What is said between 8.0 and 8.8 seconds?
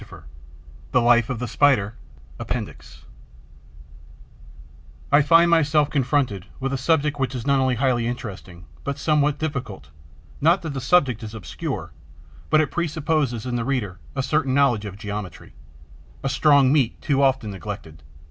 interesting,